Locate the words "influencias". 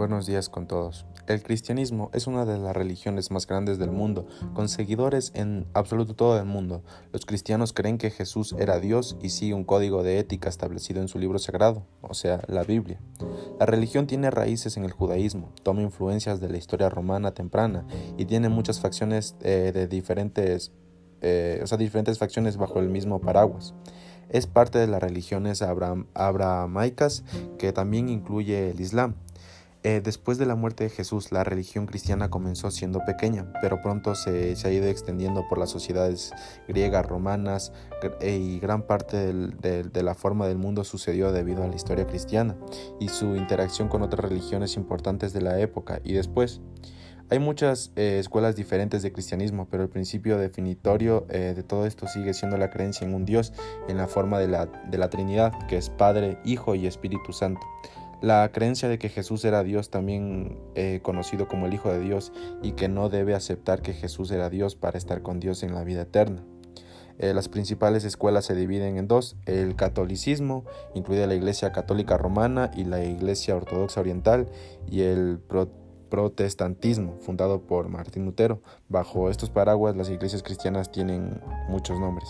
15.82-16.40